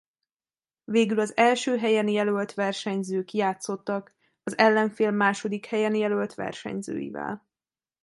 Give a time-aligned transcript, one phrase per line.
[0.83, 7.47] Végül az első helyen jelölt versenyzők játszottak az ellenfél második helyen jelölt versenyzőivel.